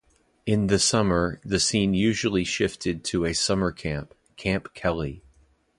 [0.47, 5.21] In the summer, the scene usually shifted to a summer camp, Kamp Kelly.